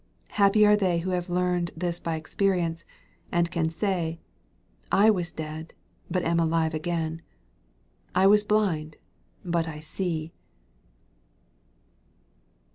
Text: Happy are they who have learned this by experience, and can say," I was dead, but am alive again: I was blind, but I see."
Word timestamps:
Happy 0.31 0.65
are 0.65 0.75
they 0.75 0.97
who 0.97 1.11
have 1.11 1.29
learned 1.29 1.69
this 1.77 1.99
by 1.99 2.15
experience, 2.15 2.83
and 3.31 3.51
can 3.51 3.69
say," 3.69 4.19
I 5.05 5.11
was 5.11 5.31
dead, 5.31 5.75
but 6.09 6.23
am 6.23 6.39
alive 6.39 6.73
again: 6.73 7.21
I 8.15 8.25
was 8.25 8.43
blind, 8.43 8.95
but 9.45 9.67
I 9.67 9.79
see." 9.79 10.31